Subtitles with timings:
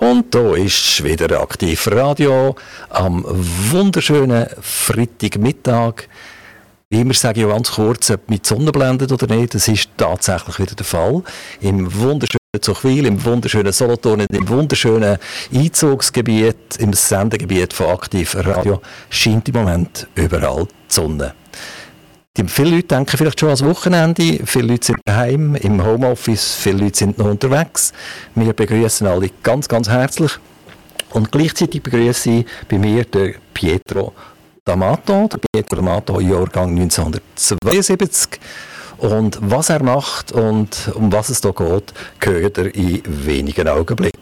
[0.00, 2.56] Und da ist wieder aktiv Radio
[2.88, 3.22] am
[3.70, 6.08] wunderschönen Freitagmittag.
[6.88, 9.54] Wie immer sage ich ganz kurz, ob mit Sonne blendet oder nicht.
[9.54, 11.22] Das ist tatsächlich wieder der Fall.
[11.60, 15.18] Im wunderschönen Zuchwil, im wunderschönen Solothurn, im wunderschönen
[15.52, 18.80] Einzugsgebiet, im Sendegebiet von Aktiv Radio
[19.10, 21.34] scheint im Moment überall die Sonne.
[22.36, 26.84] Die, viele Leute denken vielleicht schon ans Wochenende, viele Leute sind daheim, im Homeoffice, viele
[26.84, 27.92] Leute sind noch unterwegs.
[28.36, 30.32] Wir begrüßen alle ganz, ganz herzlich.
[31.10, 34.12] Und gleichzeitig begrüße ich bei mir den Pietro
[34.64, 38.38] D'Amato, der Pietro D'Amato, Jahrgang 1972.
[38.98, 44.20] Und was er macht und um was es hier geht, gehört er in wenigen Augenblicken.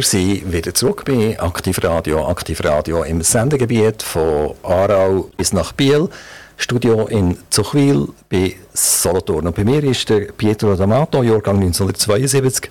[0.00, 2.26] Wir sind wieder zurück bei Aktiv Radio.
[2.26, 6.08] Aktiv Radio im Sendegebiet von Aarau bis nach Biel.
[6.56, 9.48] Studio in Zuchwil bei Solothurn.
[9.48, 12.70] Und bei mir ist der Pietro D'Amato, Jahrgang 1972.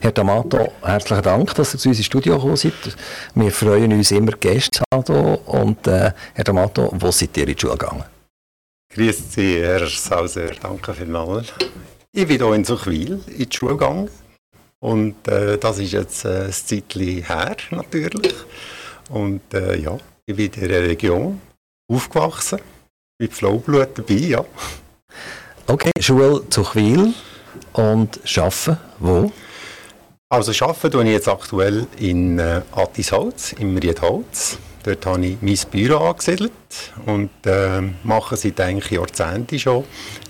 [0.00, 2.72] Herr D'Amato, herzlichen Dank, dass ihr zu uns ins Studio gekommen seid.
[3.36, 5.36] Wir freuen uns immer, Gäste zu haben.
[5.36, 8.02] Und äh, Herr D'Amato, wo seid ihr in die Schule gegangen?
[8.92, 10.50] Grüß Sie, Herr Sauser.
[10.60, 11.52] Danke vielmals.
[12.10, 14.10] Ich bin hier in Zuchwil in die Schule gegangen.
[14.80, 18.34] Und äh, das ist jetzt äh, ein Zeitchen her, natürlich.
[19.10, 21.40] Und äh, ja, ich bin in der Region
[21.90, 22.60] aufgewachsen,
[23.18, 24.44] mit Flowblut dabei, ja.
[25.66, 27.12] Okay, Schule zu Chwil
[27.74, 29.30] und arbeiten wo?
[30.28, 34.58] Also arbeiten tue ich jetzt aktuell in äh, Attisholz, im Riedholz.
[34.82, 36.52] Dort habe ich mein Büro angesiedelt
[37.04, 39.84] und äh, mache seit eigentlich Jahrzehnten schon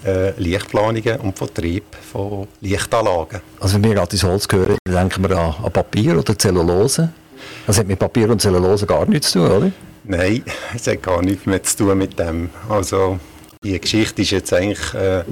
[0.04, 3.40] äh, Lichtplanungen und Vertrieb von Lichtanlagen.
[3.60, 7.12] Also wenn wir gerade ins Holz hören, denken wir an, an Papier oder Zellulose.
[7.66, 9.72] Das hat mit Papier und Zellulose gar nichts zu tun, oder?
[10.04, 10.42] Nein,
[10.74, 12.50] es hat gar nichts mehr zu tun mit dem.
[12.68, 13.20] Also
[13.62, 15.22] die Geschichte ist jetzt eigentlich äh,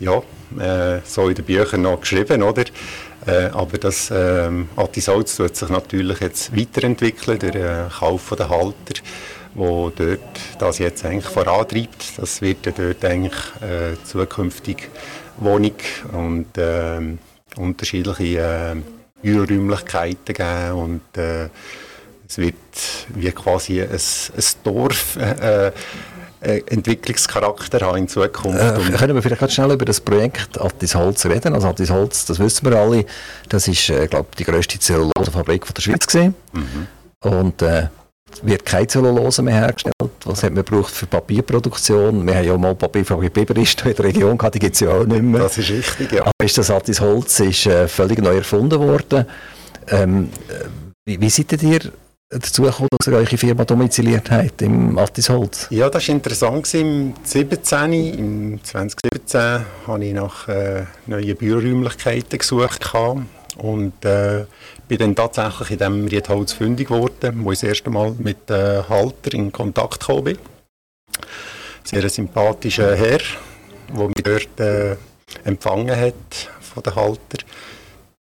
[0.00, 0.22] ja,
[0.58, 2.64] äh, so in den Büchern noch geschrieben, oder?
[3.26, 9.00] Äh, aber das ähm, Antisalz tut sich natürlich jetzt weiterentwickeln durch den Kauf der Halter,
[9.54, 10.20] wo dort
[10.58, 12.18] das jetzt eigentlich vorantreibt.
[12.18, 14.88] Das wird ja dort eigentlich äh, zukünftig
[15.38, 15.74] Wohnung
[16.12, 17.00] und äh,
[17.56, 18.76] unterschiedliche äh,
[19.22, 21.48] Büroräumlichkeiten geben und äh,
[22.28, 22.54] es wird
[23.14, 25.16] wie quasi ein, ein Dorf
[26.46, 28.60] äh, Entwicklungscharakter haben in Zukunft.
[28.60, 31.54] Äh, können wir vielleicht ganz schnell über das Projekt Attis Holz reden?
[31.54, 33.04] Also Attis Holz, das wissen wir alle,
[33.48, 36.34] das ist, äh, glaube die grösste Zellulosefabrik der Schweiz gesehen.
[36.52, 36.86] Mhm.
[37.28, 37.88] Und äh,
[38.42, 39.94] wird keine Zellulose mehr hergestellt.
[40.24, 42.26] Was hat man braucht für Papierproduktion?
[42.26, 45.04] Wir haben ja mal Papierfabrik Biberist in der Region gehabt, die gibt es ja auch
[45.04, 45.40] nicht mehr.
[45.40, 46.22] Das ist richtig, ja.
[46.22, 49.26] Aber ist das Attis Holz ist äh, völlig neu erfunden worden.
[49.88, 50.64] Ähm, äh,
[51.04, 51.80] wie, wie seid ihr
[52.28, 55.68] dazu gekommen, dass ihr eure Firma domiziliert habt im Altisholz?
[55.70, 56.74] Ja, das war interessant.
[56.74, 62.92] Im 17, im 2017 habe ich nach äh, neuen Büroräumlichkeiten gesucht
[63.58, 64.44] und äh,
[64.88, 68.82] bin dann tatsächlich in diesem Riedholz fündig geworden, wo ich das erste Mal mit äh,
[68.88, 70.38] Halter in Kontakt gekommen bin.
[71.84, 73.20] Sehr ein sympathischer Herr,
[73.88, 74.96] der mich dort äh,
[75.44, 77.38] empfangen hat von den Halter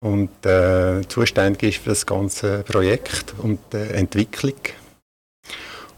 [0.02, 4.56] und äh, zuständig ist für das ganze Projekt und die Entwicklung.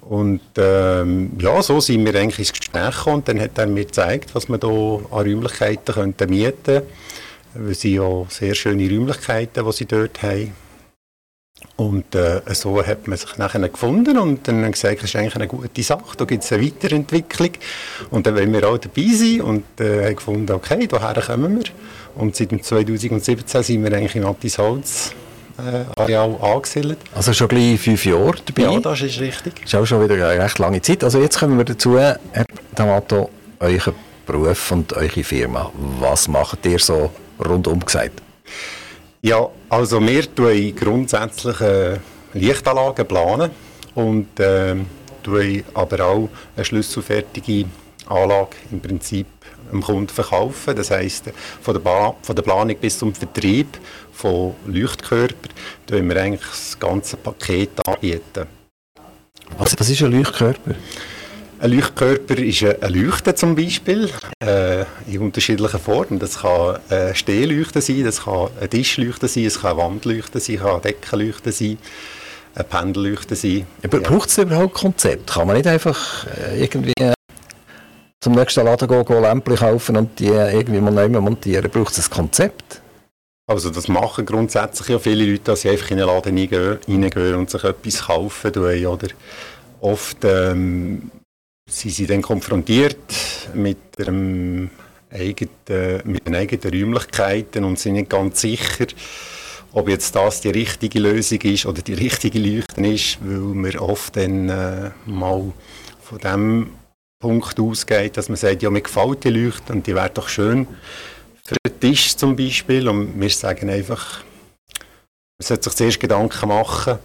[0.02, 3.86] Und ähm, ja, so sind wir eigentlich ins Gespräch gekommen und dann hat er mir
[3.86, 6.86] gezeigt, was man hier an Räumlichkeiten könnte mieten könnte.
[7.70, 10.54] Es sind ja sehr schöne Räumlichkeiten, die sie dort haben.
[11.76, 15.48] Und äh, so hat man sich nachher gefunden und dann gesagt, das ist eigentlich eine
[15.48, 17.50] gute Sache, da gibt es eine Weiterentwicklung
[18.12, 21.72] und dann wollen wir auch dabei sein und äh, haben gefunden, okay, daher kommen wir.
[22.16, 25.14] Und seit 2017 sind wir eigentlich im Attisholz
[25.58, 27.00] äh, Areal angesiedelt.
[27.16, 28.74] Also schon gleich fünf Jahre dabei?
[28.74, 29.56] Ja, das ist richtig.
[29.62, 31.04] Das ist auch schon wieder eine recht lange Zeit.
[31.04, 32.20] Also jetzt kommen wir dazu, Herr
[32.76, 33.30] D'Amato,
[33.60, 33.94] euren
[34.26, 35.72] Beruf und eure Firma.
[36.00, 37.12] Was macht ihr so
[37.44, 38.22] rundum gesagt?
[39.26, 41.62] Ja, also wir planen grundsätzlich
[42.34, 43.52] Lichtanlagen planen
[43.96, 44.76] und äh,
[45.74, 47.64] aber auch eine schlüsselfertige
[48.08, 49.28] Anlage im Prinzip
[49.72, 50.76] dem Kunden verkaufen.
[50.76, 51.32] Das heisst,
[51.62, 53.80] von der, von der Planung bis zum Vertrieb
[54.12, 55.54] von Leuchtkörpern
[55.88, 58.46] tun wir eigentlich das ganze Paket anbieten.
[59.58, 60.76] Was, was ist ein Leuchtkörper?
[61.60, 64.10] Ein Leuchtkörper ist ein Leuchte zum Beispiel,
[64.44, 66.20] äh, in unterschiedlichen Formen.
[66.20, 70.58] Das kann ein Stehleuchte sein, das kann ein Tischleuchte sein, es kann eine Wandleuchte sein,
[70.58, 71.78] kann eine Deckenleuchte sein,
[72.56, 73.66] ein Pendelleuchte sein.
[73.84, 74.10] Aber ja.
[74.10, 75.32] braucht es überhaupt Konzept?
[75.32, 76.94] Kann man nicht einfach äh, irgendwie
[78.22, 81.70] zum nächsten Laden gehen, gehen Lämpchen kaufen und die irgendwie mal neu montieren?
[81.72, 82.82] Braucht es ein Konzept?
[83.46, 87.50] Also das machen grundsätzlich ja viele Leute, dass sie einfach in den Laden reingehen und
[87.50, 89.08] sich etwas kaufen oder
[89.82, 91.12] oft ähm,
[91.70, 92.98] sind sie dann konfrontiert
[93.54, 94.70] mit, einem
[95.10, 98.88] eigenen, mit den eigenen Räumlichkeiten und sind nicht ganz sicher,
[99.72, 104.16] ob jetzt das die richtige Lösung ist oder die richtige Leuchten ist, weil man oft
[104.16, 105.52] dann äh, mal
[106.02, 106.70] von dem
[107.20, 110.68] Punkt ausgeht, dass man sagt, ja, mir gefällt die Leuchte und die wäre doch schön
[111.44, 112.88] für den Tisch zum Beispiel.
[112.88, 114.24] Und wir sagen einfach,
[115.40, 117.00] man sollte sich zuerst Gedanken machen,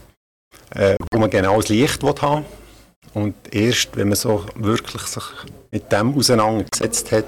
[0.75, 2.44] äh, wo man genau das Licht haben.
[2.44, 2.68] will
[3.14, 5.24] und erst, wenn man so wirklich sich
[5.70, 7.24] mit dem auseinandergesetzt hat,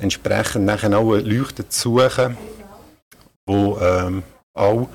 [0.00, 2.36] entsprechend nachher auch eine Leuchte zu suchen,
[3.46, 4.22] wo ähm,
[4.54, 4.88] auch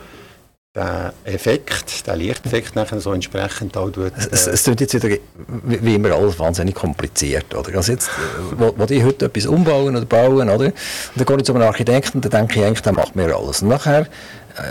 [0.75, 4.11] den Effekt, den Lichteffekt nachher so entsprechend auch tut.
[4.11, 5.17] Äh es, es jetzt wieder,
[5.63, 7.75] wie immer alles wahnsinnig kompliziert, oder?
[7.75, 8.11] Also jetzt, äh,
[8.57, 10.65] wo, wo ich heute etwas umbauen oder bauen, oder?
[10.65, 10.73] Und
[11.15, 13.63] dann gehe ich zu einem Architekten, dann denke ich eigentlich, der macht mir alles.
[13.63, 14.07] Und nachher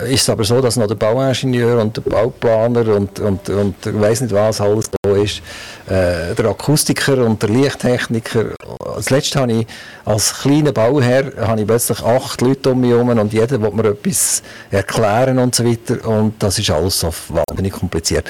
[0.01, 3.75] äh, ist es aber so, dass noch der Bauingenieur und der Bauplaner und, und, und
[3.85, 4.91] ich weiß nicht was alles
[5.27, 5.43] ist,
[5.87, 8.55] äh, der Akustiker und der Lichttechniker.
[8.97, 9.67] Das letzte habe ich
[10.05, 13.91] als kleiner Bauherr habe ich plötzlich acht Leute um mich herum und jeder will mir
[13.91, 18.27] etwas erklären und so weiter und das ist alles so wahnsinnig kompliziert.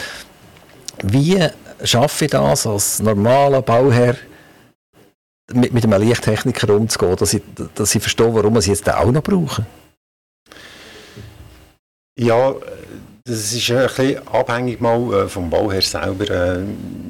[1.02, 1.38] Wie
[1.82, 4.16] schaffe ich das als normaler Bauherr
[5.52, 7.42] mit, mit einem Lichttechniker umzugehen, dass ich,
[7.74, 9.66] dass ich verstehe, warum ich es jetzt auch noch brauche?
[12.18, 12.54] Ja,
[13.28, 16.60] das ist ein bisschen abhängig mal äh, vom Bauherr selber, äh,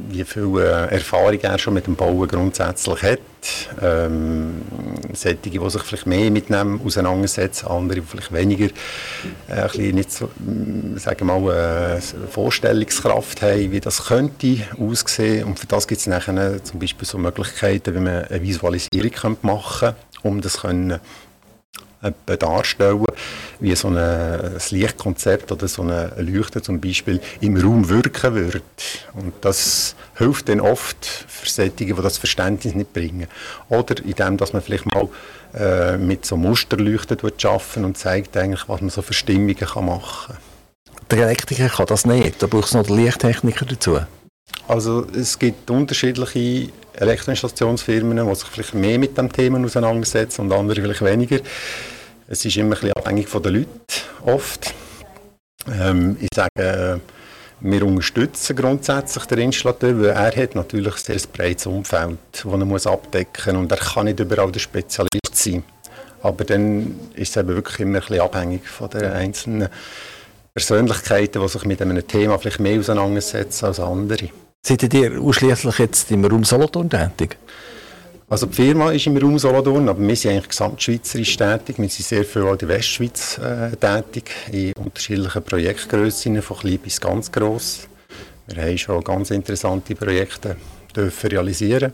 [0.09, 3.19] wie viel äh, Erfahrung er schon mit dem Bauen grundsätzlich hat.
[3.83, 4.63] Ähm,
[5.13, 9.95] solche, die sich vielleicht mehr mit dem auseinandersetzen, andere die vielleicht weniger, äh, ein bisschen
[9.95, 15.45] nicht so, mm, sagen wir mal, äh, Vorstellungskraft haben, wie das könnte aussehen.
[15.45, 19.89] Und für das gibt es nachher zum Beispiel so Möglichkeiten, wie man eine Visualisierung machen
[19.89, 20.99] könnte, um das können
[22.39, 23.05] darstellen,
[23.61, 28.63] wie so ein, ein Lichtkonzept oder so eine Leuchte zum Beispiel im Raum wirken würde.
[29.15, 33.27] Und das hilft dann oft für solche, die das Verständnis nicht bringen.
[33.69, 35.09] Oder indem, dass man vielleicht mal
[35.55, 40.35] äh, mit so Musterleuchten arbeiten und zeigt eigentlich, was man so für Stimmungen kann machen
[40.35, 40.37] kann.
[41.11, 44.01] Der Elektriker kann das nicht, da braucht es noch den Lichttechniker dazu.
[44.69, 50.81] Also es gibt unterschiedliche Elektroinstallationsfirmen, die sich vielleicht mehr mit dem Thema auseinandersetzen und andere
[50.81, 51.39] vielleicht weniger.
[52.29, 53.71] Es ist immer ein abhängig von den Leuten,
[54.25, 54.75] oft.
[55.73, 57.01] Ähm, ich sage,
[57.61, 62.57] wir unterstützen grundsätzlich den Installateur, weil er hat natürlich ein sehr breites Umfeld, das er
[62.59, 65.63] muss abdecken muss und er kann nicht überall der Spezialist sein.
[66.21, 69.69] Aber dann ist es eben wirklich immer ein bisschen abhängig von den einzelnen
[70.53, 74.31] Persönlichkeiten, die sich mit einem Thema vielleicht mehr auseinandersetzen als andere.
[74.67, 77.37] Seid ihr ausschließlich jetzt im Raum Solothurn tätig?
[78.29, 81.79] Also die Firma ist im Raum Solothurn, aber wir sind eigentlich gesamtschweizerisch tätig.
[81.79, 87.01] Wir sind sehr viel in der Westschweiz äh, tätig, in unterschiedlichen Projektgrössen, von klein bis
[87.01, 87.87] ganz gross.
[88.49, 90.57] Wir haben schon ganz interessante Projekte
[90.95, 91.93] dürfen realisieren.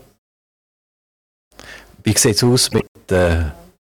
[2.03, 3.43] Wie sieht es aus mit äh,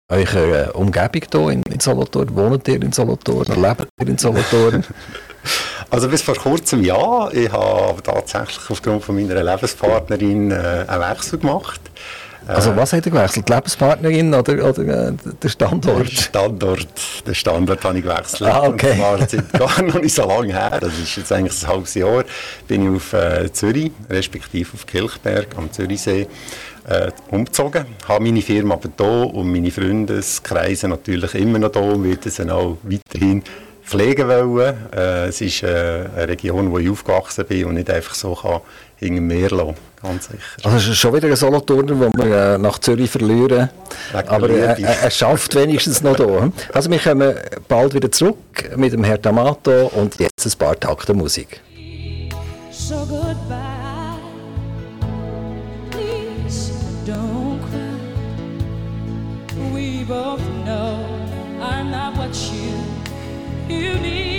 [0.09, 2.35] eurer Umgebung hier in, in Solothurn?
[2.35, 3.62] Wohnt ihr in Solothurn?
[3.62, 4.85] Lebt ihr in Solothurn?
[5.90, 7.31] Also bis vor kurzem ja.
[7.33, 11.81] Ich habe tatsächlich aufgrund von meiner Lebenspartnerin äh, einen Wechsel gemacht.
[12.47, 13.49] Also was hat er gewechselt?
[13.49, 16.09] Die Lebenspartnerin oder, oder äh, der Standort?
[16.09, 16.88] Der Standort,
[17.26, 18.50] den Standort habe ich gewechselt.
[18.50, 18.92] Ah, okay.
[18.92, 21.95] Und zwar seit gar noch nicht so lange her, das ist jetzt eigentlich ein halbes
[21.95, 22.25] Jahr,
[22.66, 26.26] bin ich auf äh, Zürich, respektive auf Kilchberg am Zürichsee
[26.88, 27.87] äh, umgezogen.
[28.07, 32.50] Habe meine Firma aber hier und meine Freundeskreise natürlich immer noch hier und werde sie
[32.50, 33.42] auch weiterhin
[33.88, 34.76] pflegen wollen.
[34.95, 38.61] Äh, es ist äh, eine Region, wo ich aufgewachsen bin und nicht einfach so kann
[38.97, 40.42] hinter mir lassen ganz sicher.
[40.62, 43.68] Also es ist schon wieder ein Solothurner, den wir äh, nach Zürich verlieren.
[44.12, 46.52] Aber äh, er schafft wenigstens noch hier.
[46.73, 47.35] Also wir kommen
[47.68, 48.37] bald wieder zurück
[48.76, 51.61] mit dem Herrn D'Amato und jetzt ein paar Takte Musik.
[52.71, 54.18] So goodbye.
[55.90, 56.73] Please
[57.07, 57.99] don't cry.
[59.75, 61.04] We both know
[61.61, 62.77] I'm not what you
[63.70, 64.38] you need.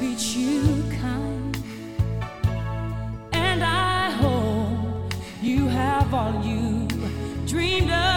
[0.00, 1.58] treat you kind.
[3.34, 6.88] And I hope you have all you
[7.46, 8.09] dreamed of.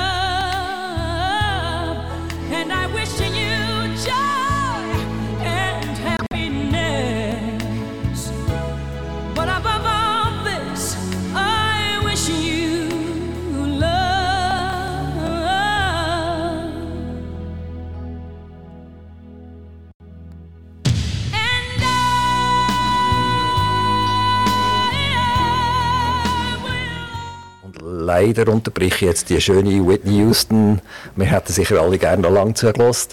[28.14, 30.82] Leider unterbreche ich jetzt die schöne Whitney Houston.
[31.16, 33.12] Wir hätten sicher alle gerne noch lange zugelassen.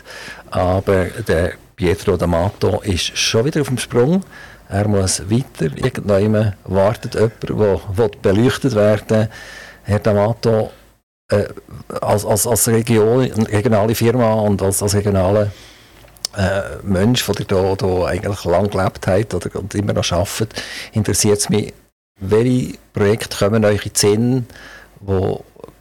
[0.51, 4.23] Aber der Pietro D'Amato ist schon wieder auf dem Sprung.
[4.69, 5.75] Er muss weiter.
[5.77, 9.29] Irgendwann wartet jemand, der beleuchtet werden
[9.85, 10.71] Herr D'Amato,
[11.31, 11.49] äh,
[12.01, 15.51] als, als, als Region, regionale Firma und als, als regionaler
[16.37, 21.49] äh, Mensch, der hier, eigentlich lang gelebt hat oder und immer noch arbeitet, interessiert es
[21.49, 21.73] mich,
[22.21, 24.47] welche Projekte kommen euch in den Sinn,
[25.01, 25.37] die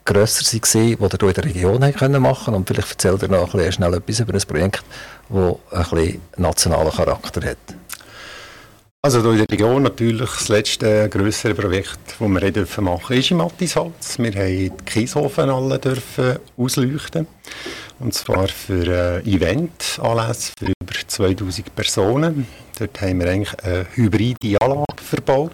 [0.06, 3.72] grösser waren, die ihr in der Region machen können Und vielleicht erzählt ihr noch ein
[3.72, 4.84] schnell etwas über ein Projekt,
[5.30, 7.58] das ein bisschen nationalen Charakter hat.
[9.02, 13.32] Also hier in der Region natürlich das letzte grössere Projekt, das wir machen dürfen ist
[13.32, 14.20] im Mattisholz.
[14.20, 17.26] Wir haben die Kieshofen alle dürfen ausleuchten.
[18.00, 22.48] Und zwar für äh, Event-Anlässe für über 2000 Personen.
[22.78, 25.52] Dort haben wir eigentlich eine hybride Anlage verbaut,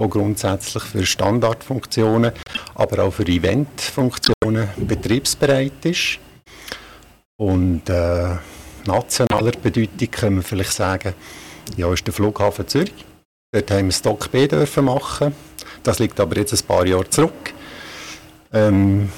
[0.00, 2.32] die grundsätzlich für Standardfunktionen,
[2.74, 6.18] aber auch für Eventfunktionen betriebsbereit ist.
[7.36, 8.36] Und äh,
[8.86, 11.14] nationaler Bedeutung können wir vielleicht sagen,
[11.76, 13.06] ja, ist der Flughafen Zürich.
[13.52, 15.34] Dort haben wir Stock B dürfen machen.
[15.82, 17.54] Das liegt aber jetzt ein paar Jahre zurück.
[18.52, 19.10] Ähm,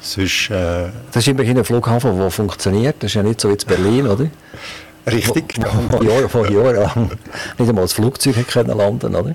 [0.00, 2.96] sonst, äh, das ist immerhin ein Flughafen, der funktioniert.
[3.00, 4.26] Das ist ja nicht so wie in Berlin, oder?
[5.06, 5.54] Richtig.
[5.90, 7.10] Vor Jahren, vor Jahren lang
[7.58, 9.34] nicht einmal das Flugzeug können landen oder?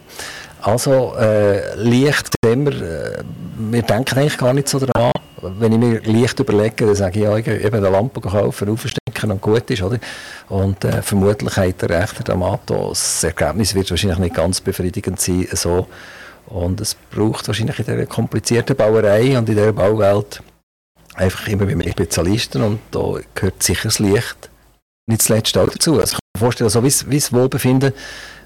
[0.61, 3.23] Also, äh, Licht wir, äh,
[3.57, 5.11] wir denken eigentlich gar nicht so daran.
[5.41, 9.41] Wenn ich mir Licht überlege, dann sage ich, ja, eben eine Lampe kaufen, aufstecken und
[9.41, 9.99] gut ist, oder?
[10.49, 15.19] Und äh, vermutlich hat der recht, der Amato, das Ergebnis wird wahrscheinlich nicht ganz befriedigend
[15.19, 15.87] sein, so.
[16.47, 20.41] Und es braucht wahrscheinlich in dieser komplizierten Bauerei und in dieser Bauwelt
[21.15, 24.49] einfach immer mehr Spezialisten und da gehört sicher das Licht
[25.07, 25.99] nicht zuletzt auch dazu.
[25.99, 27.93] Also ich kann mir vorstellen, so wie, das Wohlbefinden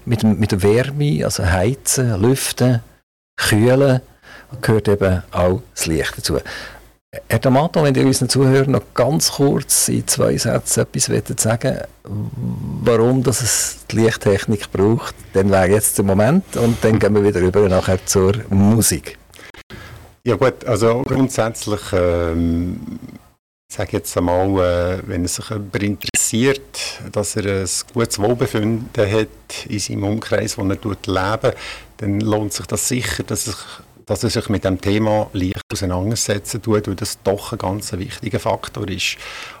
[0.04, 2.80] mit, mit der Wärme, also Heizen, Lüften,
[3.36, 4.00] Kühlen,
[4.60, 6.38] gehört eben auch das Licht dazu.
[7.28, 13.22] Herr D'Amato, wenn ihr unseren Zuhörern noch ganz kurz in zwei Sätzen etwas sagen warum
[13.24, 17.40] dass es die Lichttechnik braucht, dann wäre jetzt der Moment und dann gehen wir wieder
[17.40, 19.18] über nachher zur Musik.
[20.24, 22.78] Ja gut, also grundsätzlich ähm,
[23.68, 29.28] ich sage jetzt einmal, äh, wenn sich jemand interessiert, dass er ein gutes Wohlbefinden hat
[29.68, 31.56] in seinem Umkreis, wo er lebt,
[31.98, 33.56] dann lohnt sich das sicher, dass, ich,
[34.06, 38.38] dass er sich mit dem Thema leicht auseinandersetzen tut, weil das doch ein ganz wichtiger
[38.38, 39.16] Faktor ist,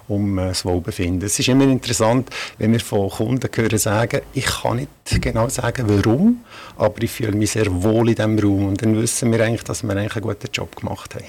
[0.08, 1.26] um äh, das Wohlbefinden.
[1.26, 5.84] Es ist immer interessant, wenn wir von Kunden hören sagen, ich kann nicht genau sagen,
[5.88, 6.44] warum,
[6.76, 9.82] aber ich fühle mich sehr wohl in diesem Raum und dann wissen wir eigentlich, dass
[9.82, 11.24] wir eigentlich einen guten Job gemacht haben.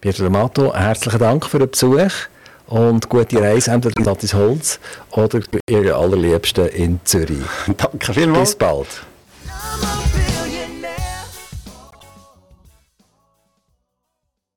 [0.00, 2.28] Pietro D'Amato, herzlichen Dank für den Besuch
[2.66, 4.78] und gute Reise entweder in Holz
[5.10, 7.38] oder Ihre allerliebsten in Zürich.
[7.76, 8.50] Danke vielmals.
[8.50, 8.86] Bis bald.